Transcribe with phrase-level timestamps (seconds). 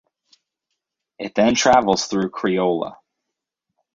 [1.19, 2.95] It then travels through Creola.